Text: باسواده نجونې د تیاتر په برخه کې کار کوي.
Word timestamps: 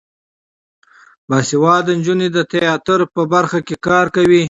باسواده 1.29 1.91
نجونې 1.99 2.27
د 2.35 2.39
تیاتر 2.53 2.99
په 3.15 3.21
برخه 3.33 3.59
کې 3.67 3.75
کار 3.87 4.05
کوي. 4.15 4.39